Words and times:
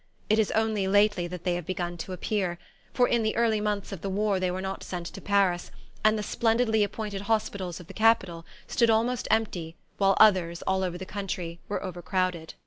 It 0.31 0.39
is 0.39 0.49
only 0.53 0.87
lately 0.87 1.27
that 1.27 1.43
they 1.43 1.53
have 1.53 1.65
begun 1.67 1.95
to 1.99 2.11
appear, 2.11 2.57
for 2.91 3.07
in 3.07 3.21
the 3.21 3.35
early 3.35 3.61
months 3.61 3.91
of 3.91 4.01
the 4.01 4.09
war 4.09 4.39
they 4.39 4.49
were 4.49 4.59
not 4.59 4.83
sent 4.83 5.05
to 5.05 5.21
Paris, 5.21 5.69
and 6.03 6.17
the 6.17 6.23
splendidly 6.23 6.83
appointed 6.83 7.21
hospitals 7.29 7.79
of 7.79 7.85
the 7.85 7.93
capital 7.93 8.43
stood 8.65 8.89
almost 8.89 9.27
empty, 9.29 9.75
while 9.99 10.17
others, 10.19 10.63
all 10.63 10.83
over 10.83 10.97
the 10.97 11.05
country, 11.05 11.59
were 11.69 11.83
overcrowded. 11.83 12.55